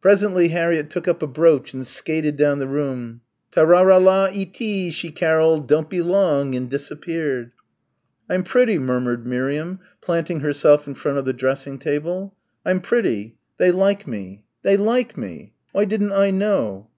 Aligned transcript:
Presently 0.00 0.48
Harriett 0.48 0.88
took 0.88 1.06
up 1.06 1.22
a 1.22 1.26
brooch 1.26 1.74
and 1.74 1.86
skated 1.86 2.38
down 2.38 2.58
the 2.58 2.66
room, 2.66 3.20
"Ta 3.50 3.64
ra 3.64 3.82
ra 3.82 3.98
la 3.98 4.30
eee 4.30 4.46
tee!" 4.46 4.90
she 4.90 5.10
carolled, 5.10 5.68
"don't 5.68 5.90
be 5.90 6.00
long," 6.00 6.54
and 6.54 6.70
disappeared. 6.70 7.50
"I'm 8.30 8.44
pretty," 8.44 8.78
murmured 8.78 9.26
Miriam, 9.26 9.80
planting 10.00 10.40
herself 10.40 10.86
in 10.86 10.94
front 10.94 11.18
of 11.18 11.26
the 11.26 11.34
dressing 11.34 11.78
table. 11.78 12.34
"I'm 12.64 12.80
pretty 12.80 13.36
they 13.58 13.70
like 13.70 14.06
me 14.06 14.42
they 14.62 14.78
like 14.78 15.18
me. 15.18 15.52
Why 15.72 15.84
didn't 15.84 16.12
I 16.12 16.30
know?" 16.30 16.88